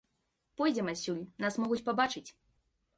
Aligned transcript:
Пойдзем 0.61 0.89
адсюль, 0.95 1.21
нас 1.47 1.61
могуць 1.65 1.81
пабачыць. 1.91 2.29